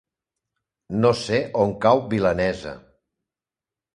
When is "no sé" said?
1.01-1.41